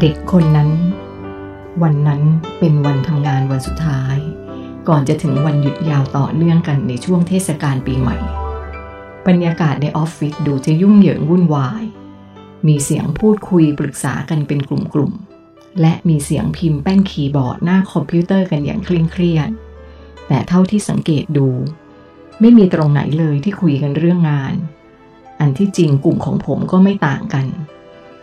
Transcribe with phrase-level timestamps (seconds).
[0.00, 0.70] เด็กคนนั้น
[1.82, 2.22] วันนั้น
[2.58, 4.16] เป็นวันทำงานวันสุดท้าย
[4.88, 8.18] ก่อนจะถึงวันหยุดยาวต่อเนื่องกันในช่วงเทศกาลปีใหม่
[9.26, 11.82] บรรยากาศในออฟฟิศดูจะยุ่งเหยิงวุ่นวาย
[12.66, 19.50] มีเสียงพูดคุยปรึกษากันเป็นกลุ่มๆ และมีเสียงพิมพ์แป้นคีย์บอร์ดหน้าคอมพิวเตอร์กันอย่างเคร่งเครียด
[20.28, 21.48] แต่เท่าที่สังเกตดู
[22.40, 24.54] ไม่มีตรงไหนเลยที่คุยกันเรื่องงาน
[25.40, 27.46] อันที่จริงกลุ่มของผมก็ไม่ต่างกัน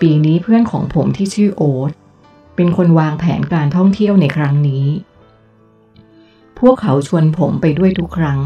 [0.00, 1.92] ปีนี้เพื่อนของผมที่ชื่อโอ๊ต
[2.56, 4.86] เป็นคนวางแผนการท่องเที่ยวในครั้งนี้
[6.58, 8.40] พวกเขาชวนผมไปด้วยทุกครั้ง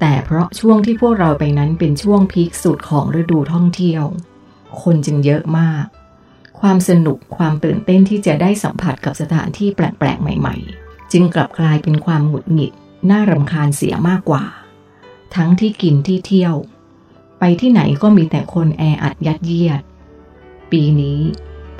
[0.00, 4.04] แต่เพราะช่วงที่พวกเราไปนั้นเป็นช่วงพีคสุดของฤดูท่องเที่ยว
[4.82, 5.84] คนจึงเยอะมาก
[6.60, 12.72] ความสนุกความตื่นเต้นที่จะได้สัมผัสกับสถานที่แปลกๆ ใหม่ๆ จึงกลับกลายเป็นความหงุดหงิด
[13.10, 14.44] น่ารำคาญเสียมากกว่า
[15.36, 16.54] ทั้งที่กินที่เที่ยว
[17.38, 19.82] ไปที่ไหนก็มีแต่คนแออัดยัดเยียด
[20.72, 21.20] ปีนี้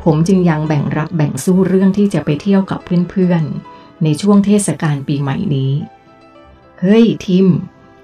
[0.03, 5.73] ผมจึงยังแบ่งรับแบ่งสู้เรื่องที่จะไปเที่ยวกับเพื่อนๆ ในช่วงเทศกาลปีใหม่นี้
[6.81, 7.47] เฮ้ย ทิม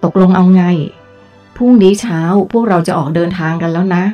[0.04, 0.64] ตกลงเอาไง
[1.56, 2.20] พรุ่งนี้เช้า
[2.52, 4.04] พวกเราจะออกเดินทางกันแล้วนะ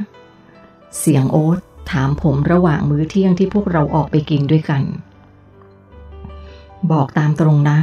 [0.98, 1.58] เสียงโอ๊ต
[1.90, 4.82] ถามผมระหว่างมื้อเที่ยงที่พวกเราออกไปกินด้วยกัน
[6.90, 7.78] บอกตามตรงนะ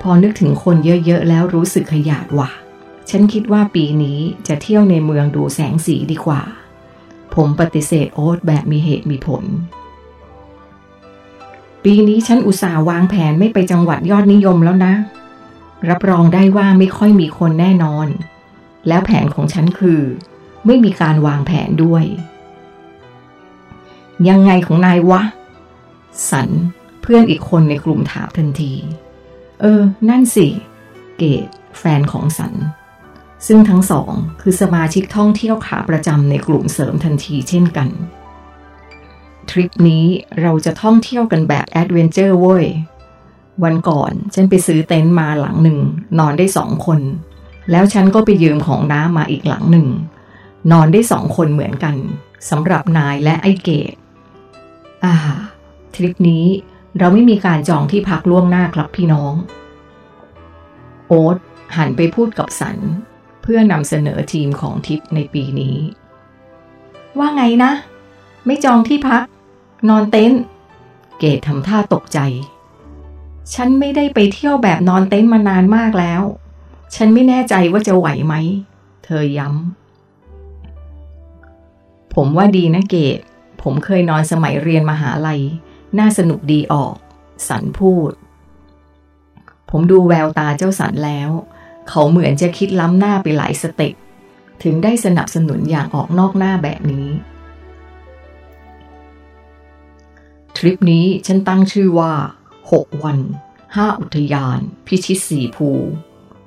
[0.00, 2.50] พอนึกถึงคนเยอะๆแล้วรู้สึกขยาดว่ะ
[3.10, 4.18] ฉันคิดว่าปีนี้
[4.48, 6.42] จะเที่ยวในเมืองดูแสงสีดีกว่า
[7.42, 9.44] ผมปฏิเสธโอ๊ตแบบมีเหตุมีผล
[11.84, 14.94] ปีนี้ฉันอุตส่าห์วางแผนไม่ไปจังหวัดยอดนิยมแล้วนะ
[15.88, 18.08] รับรองได้ว่าไม่ค่อยมีคนแน่นอน
[18.88, 20.00] แล้วแผนของฉันคือ
[20.66, 22.04] ไม่มีการวางแผนด้วย
[24.28, 25.22] ยังไงของนายวะ
[26.30, 26.48] สัน
[27.02, 28.72] เพื่อนอีกคนในกลุ่มถามทันที
[29.60, 30.46] เออ นั่นสิ
[31.18, 31.46] เกด
[31.78, 32.54] แฟนของสัน
[33.46, 37.88] ซึ่งทั้งสองคือสมาชิกท่องเที่ยวขาประจำในกลุ่มเสริมทันทีเช่นกัน
[39.50, 40.04] ทริปนี้
[40.42, 42.64] เราจะท่องเที่ยวกันแบบ adventure เว้ย
[43.64, 45.78] วันก่อนฉันไปซื้อเต็นท์มาหลังหนึ่ง
[46.18, 47.00] นอนได้สองคน
[47.70, 49.86] แล้วฉันก็ไปยืมของน้ามาอีกหลังหนึ่ง
[50.72, 51.96] นอนได้สองคนเหมือนกัน
[52.50, 53.94] สำหรับนายและไอเกด
[55.04, 55.14] อ่า
[55.94, 56.44] ทริปนี้
[56.98, 59.34] เราไม่มีการจองที่พักล่วงหน้าครับพี่น้อง
[61.08, 61.36] โอ๊ต
[61.76, 62.76] หันไปพูดกับสัน
[63.52, 65.76] พื่อนำเสนอทีมของทิปในปีนี้
[67.18, 67.72] ว่าไงนะ
[68.46, 69.22] ไม่จองที่พัก
[69.88, 70.42] นอนเต็นท์
[71.18, 72.18] เกดทำท่าตกใจ
[73.54, 76.22] ฉันไม่ได้ไปเที่ยวแบบนอนเต็นท์มานานมากแล้ว
[76.94, 78.34] ฉันไม่แน่ใจว่าจะไหวไหม
[79.04, 83.18] เธอย้ำ ผมว่าดีนะเกด
[83.62, 85.42] ผมเคยนอนสมัยเรียนมหาลัย
[85.98, 86.94] น่าสนุกดีออก
[87.48, 88.12] สันพูด
[89.70, 91.30] ผมดูแววตาเจ้าสันแล้ว
[91.88, 93.94] เขาเหมือนจะคิดล้ำหน้าไปหลายสเต็ป
[94.62, 97.08] ถึงได้สนับสนุนอย่างออกนอกหน้าแบบนี้
[100.56, 102.12] ทริปนี้ฉันตั้งชื่อว่า
[102.60, 103.18] 6 วัน
[103.58, 105.68] 5 อุทยาน พิชิตสีภู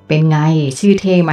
[0.06, 0.36] เป็นไง
[0.78, 1.32] ชื่อเท่ไหม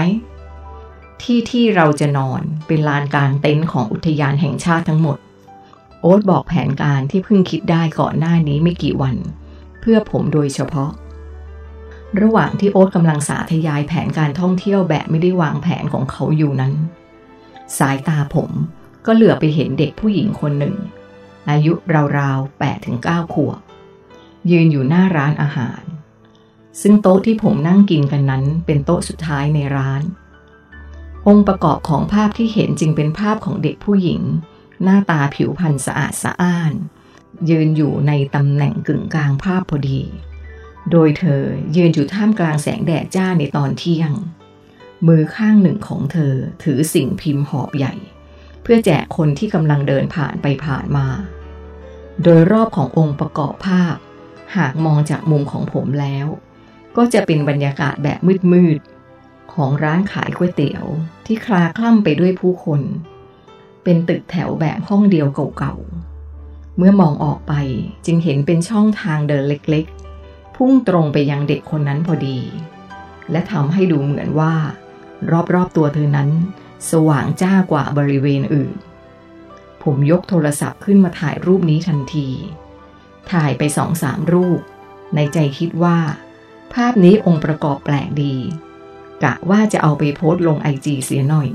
[1.22, 5.18] ที่ที่เราจะนอนเป็นลานกลางเต็นท์ของอุทยานแห่งชาติทั้งหมด
[6.02, 9.16] โอ๊ตบอกแผนการที่เพิ่งคิดได้ก่อนหน้านี้ไม่กี่วัน
[9.80, 10.92] เพื่อผมโดยเฉพาะ
[12.22, 16.74] ระหว่างที่โอ๊ตกำลังสาธยายแผนการท่องเที่ยวแบบไม่ได้วางแผนของเขาอยู่นั้น
[17.78, 18.50] สายตาผม
[19.06, 20.76] ก็เหลือไปเห็นเด็กผู้หญิงคนหนึ่ง
[21.50, 21.74] อายุ
[22.18, 23.60] ราวๆ8ถึง9ขวบ
[24.52, 25.82] ยืนอยู่หน้าร้านอาหาร
[26.82, 30.02] ซึ่งโต๊ะที่ผมนั่งกินกันนั้นเป็นโต๊ะสุดท้ายในร้าน
[31.28, 34.22] องค์ประกอบของภาพที่เห็นจึงเป็นภาพของเด็กผู้หญิง
[34.84, 36.74] หน้าตาผิวพรรณสะอาดสะอ้าน
[37.50, 40.02] ยืนอยู่ในตำแหน่งกึ่งกลางภาพพอดี
[40.92, 41.44] โดยเธอ
[41.76, 44.12] ยืนอยู่ท่ามกลางแสงแดดจ้าในตอนเที่ยง
[45.08, 47.94] มือข้างหนึ่งของเธอถือสิ่งพิมพ์หอบใหญ่
[48.62, 51.08] เพื่อแจกคนที่กำลังเดินผ่านไปผ่านมา
[52.24, 53.96] โดยรอบขององค์ประกอบภาพ
[54.58, 56.28] หากมองจากมุมของผมแล้ว
[56.98, 58.20] ก็จะเป็นบรรยากาศแบบ
[58.52, 60.86] มืดๆ ของร้านขายก๋วยเตี๋ยว
[61.26, 62.82] ที่คลาคล่ำไปด้วยผู้คน
[63.84, 65.28] เป็นตึกแถวแบบห้องเดียว
[65.58, 67.54] เก่าๆ เมื่อมองออกไป
[68.06, 70.09] จึงเห็นเป็นช่องทางเดินเล็กๆ
[70.64, 72.40] พุ่งตรงไปยังเด็กคนนั้นพอดี
[73.32, 74.54] และทำให้ดูเหมือนว่า
[75.54, 76.30] รอบๆตัวเธอนั้น
[76.92, 78.72] สว่างจ้ากว่าบริเวณอื่น
[79.84, 82.28] ผมยกโทรศัพท์ขึ้นมาถ่ายรูปนี้ทันที
[83.32, 84.60] ถ่ายไปสองสามรูป
[85.16, 85.98] ในใจคิดว่า
[86.74, 88.36] ภาพนี้องค์ประกอบแปลกดี
[89.24, 91.50] กะว่าจะเอาไปโพสต์ลงไอจีเสียหน่อย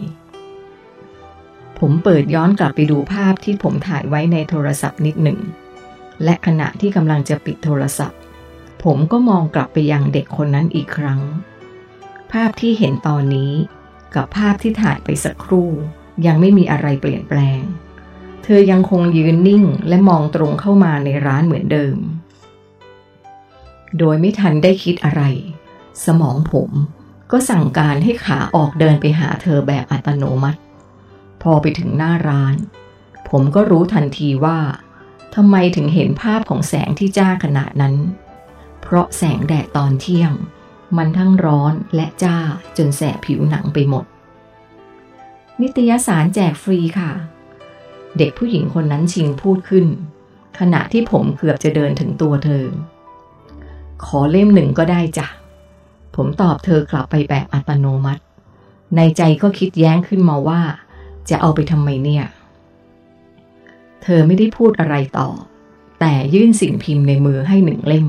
[1.78, 5.38] ผมเปิดย้อนกลับไปดูภาพที่ผมถ่ายไว้ในโทรศัพท์นิดหนึ่ง
[6.24, 8.20] และขณะที่กำลังจะปิดโทรศัพท์
[8.84, 11.20] ผมก็มองกลับไปยังเด็กคนนั้นอีกครั้ง
[12.32, 13.52] ภาพที่เห็นตอนนี้
[14.14, 15.70] กับภาพที่ถ่ายไปสักครู่
[16.26, 17.60] ยังไม่มีอะไรเปลี่ยนแปลง
[18.44, 21.96] เธอยังคงยืนนิ่งและมองตรงเข้ามาในร้านเหมือนเดิม
[23.98, 25.22] โดยไม่ทันได้คิดอะไร
[26.04, 26.70] สมองผม
[27.32, 30.60] ก็สั่งการให้ขาออกเดินไปหาเธอแบบอัตโนมัติ
[31.42, 32.56] พอไปถึงหน้าร้าน
[33.30, 34.58] ผมก็รู้ทันทีว่า
[35.34, 37.94] ทำไมถึงเห็นภาพของแสงที่จ้าขนาดนั้น
[38.84, 40.32] เพราะแสงแดดตอนเที่ยง
[40.96, 42.38] มันทั้งร้อนและจ้า
[42.76, 44.04] จนแสบผิวหนังไปหมด
[45.60, 47.12] นิตยสารแจกฟรีค่ะ
[48.18, 49.86] เด็กผู้หญิงคนนั้นชิงพูดขึ้น
[50.58, 52.64] ขณะที่ผมเกือบจะเดินถึงตัวเธอ
[54.04, 55.26] ขอเล่มหนึ่งก็ได้จ้ะ
[56.16, 58.22] ผมตอบเธอกลับไปแบบอัตโนมัติ
[58.96, 60.60] ในใจก็คิดแย้งขึ้นมาว่า
[61.28, 62.24] จะเอาไปทำไมเนี่ย
[64.02, 65.28] เธอไม่ได้พูดอะไรต่อ
[66.00, 68.06] แต่ยื่นสิ่งพิมพ์ในมือให้หนึ่งเล่ม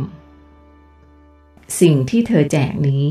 [1.80, 3.06] สิ่งที่เธอแจกนี้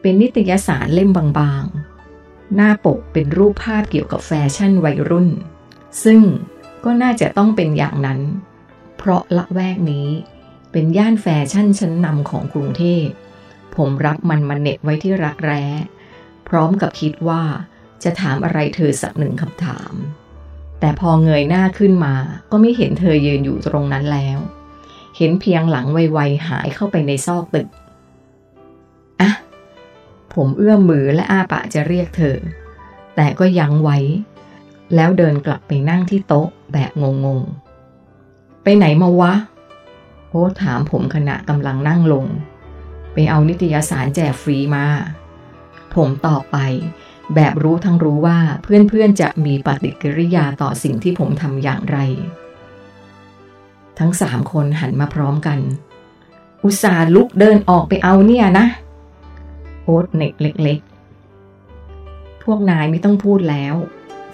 [0.00, 5.28] เป็นนิตยสารเล่มบางๆ หน้าปกเป็นรูปภาพเกี่ยวกับแฟชั่นวัยรุ่น
[6.04, 6.20] ซึ่ง
[6.84, 8.20] ก็น่าจะต้องเป็นอย่างนั้น
[8.96, 10.08] เพราะละแวกนี้
[10.72, 13.06] เป็นย่านแฟชั่นชั้นนำของกรุงเทพ
[13.76, 15.64] ผมรับมันมาเน็ตไว้ที่รักแร้
[16.48, 17.42] พร้อมกับคิดว่า
[18.04, 19.92] จะถามอะไรเธอสักหนึ่งคำถาม
[20.80, 22.14] แต่พอเงยหน้าขึ้นมา
[22.50, 24.38] ก็ไม่เห็นเธอยืนอยู่ตรงนั้นแล้ว
[25.16, 27.68] เห็นเพียงหลังไวๆหายเข้าไปในซอกตึก
[30.36, 32.36] ผมเอื้อมมือและอ้าปากจะเรียกเธอ
[33.16, 33.98] แต่ก็ยั้งไว้
[34.94, 36.90] แล้วเดินกลับไปนั่งที่โต๊ะแบบ
[37.24, 39.34] งงๆ ไปไหนมาวะ
[40.30, 42.24] โอ้ถามผมขณะกำลังนั่งลง
[43.12, 44.86] ไปเอานิตยสารแจกฟรีมา
[45.94, 46.58] ผมตอบไป
[47.34, 51.98] แบบรู้ทั้งรู้ว่าเพื่อนๆจะมีปฏิกิริยาต่อสิ่งที่ผมทำอย่างไร
[53.98, 55.58] ทั้งสามคนหันมาพร้อมกัน
[56.64, 58.66] อุตส่าห์ลุกเดินออกไปเอาเนี่ยนะ
[59.86, 60.80] โอ๊ตเน็กเล็ก
[61.62, 63.74] ๆ พวกนายไม่ต้องพูดแล้ว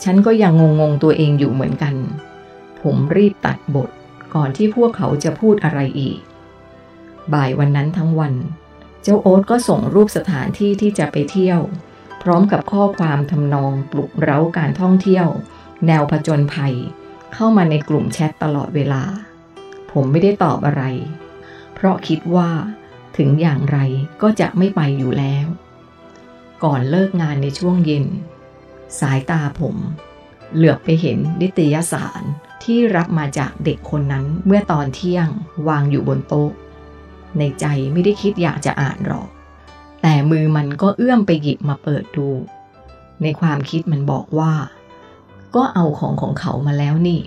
[0.03, 1.95] ฉันก็ยังงงๆตัวเองอยู่เหมือนกัน
[2.83, 3.91] ผมรีบตัดบท
[4.35, 6.19] ก่อนที่พวกเขาจะพูดอะไรอีก
[7.33, 8.35] บ่ายวันนั้นทั้งวัน
[9.03, 11.61] เจ้าโอ๊ตก็ส่งรูปสถานที่ที่จะไปเที่ยว
[12.23, 15.27] พร้อมกับข้อความทำนองปลุกเร้าการท่องเที่ยว
[15.87, 16.75] แนวผจญภัย
[17.35, 19.03] เข้ามาในกลุ่มแชทตลอดเวลา
[19.93, 20.83] ผมไม่ได้ตอบอะไร
[21.75, 22.51] เพราะคิดว่า
[23.17, 23.79] ถึงอย่างไร
[24.23, 25.47] ก็จะไม่ไปอยู่แล้ว
[26.65, 28.07] ก่อนเลิกงานในช่วงเย็น
[29.01, 29.77] สายตาผม
[30.55, 32.23] เหลือบไปเห็นนิตยสาร
[32.65, 35.29] ที่รับมาจากเด็กคนนั้นเมื่อตอนเที่ยง
[35.69, 36.51] วางอยู่บนโต๊ะ
[37.39, 39.29] ในใจไม่ได้คิดอยากจะอ่านหรอก
[40.03, 42.29] แต่มือมันก็เอื้อมไปหยิบมาเปิดดู
[43.23, 44.53] ในความคิดมันบอกว่า
[45.55, 47.21] ก็เอาของของเขามาแล้วนี่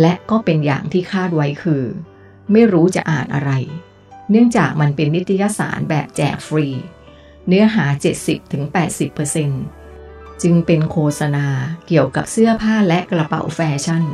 [0.00, 1.82] และก็เป็นอย่างที่คาดไว้คือ
[2.52, 3.52] ไม่รู้จะอ่านอะไร
[4.30, 6.66] เนื่องจากมันเป็นนิตยสารแบบแจกฟรี
[7.46, 7.84] เนื้อหา
[9.54, 11.46] 70-80%จึงเป็นโฆษณา
[11.86, 14.04] เกี่ยวกับเสื้อผ้าและกระเป๋าแฟชั่น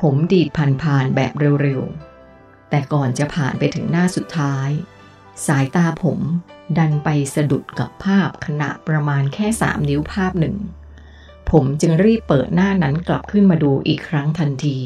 [0.00, 1.32] ผมดีดผ่านๆแบบ
[1.62, 4.68] เร็วๆ แต่ก่อนจะผ่านไปถึงหน้าสุดท้าย
[5.46, 6.20] สายตาผม
[6.78, 10.56] ดันไปสะดุดกับภาพขนาดประมาณแค่สามนิ้วภาพหนึ่ง
[11.50, 14.78] ผมจึงรีบเปิดหน้านั้นกลับขึ้นมาดูอีกครั้งทันที